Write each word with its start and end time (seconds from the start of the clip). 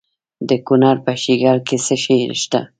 د 0.49 0.51
کونړ 0.65 0.95
په 1.05 1.11
شیګل 1.21 1.57
کې 1.67 1.77
څه 1.85 1.95
شی 2.03 2.17
شته؟ 2.41 2.59